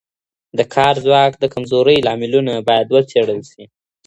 د 0.57 0.59
کار 0.75 0.95
ځواک 1.05 1.31
د 1.37 1.43
کمزورۍ 1.53 1.97
لاملونه 2.07 2.53
باید 2.67 2.87
وڅېړل 2.89 3.39
سي. 3.51 3.63